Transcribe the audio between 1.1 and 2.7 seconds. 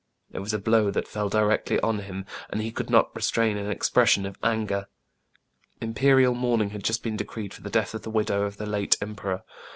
A SURPRISE FOR JCIN FO. 175 directly on him, and